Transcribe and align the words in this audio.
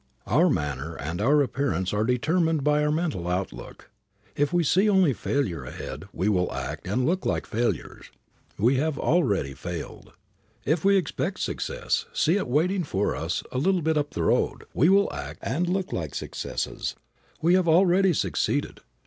Our 0.25 0.49
manner 0.49 0.95
and 0.95 1.21
our 1.21 1.43
appearance 1.43 1.93
are 1.93 2.03
determined 2.05 2.63
by 2.63 2.83
our 2.83 2.89
mental 2.89 3.27
outlook. 3.27 3.91
If 4.35 4.51
we 4.51 4.63
see 4.63 4.89
only 4.89 5.13
failure 5.13 5.63
ahead 5.63 6.05
we 6.11 6.27
will 6.27 6.51
act 6.51 6.87
and 6.87 7.05
look 7.05 7.23
like 7.23 7.45
failures. 7.45 8.09
We 8.57 8.77
have 8.77 8.97
already 8.97 9.53
failed. 9.53 10.13
If 10.65 10.83
we 10.83 10.97
expect 10.97 11.39
success, 11.39 12.07
see 12.13 12.35
it 12.37 12.47
waiting 12.47 12.83
for 12.83 13.15
us 13.15 13.43
a 13.51 13.59
little 13.59 13.83
bit 13.83 13.95
up 13.95 14.15
the 14.15 14.23
road, 14.23 14.63
we 14.73 14.89
will 14.89 15.13
act 15.13 15.37
and 15.43 15.69
look 15.69 15.93
like 15.93 16.15
successes. 16.15 16.95
We 17.39 17.53
have 17.53 17.67
already 17.67 18.13
succeeded. 18.13 18.79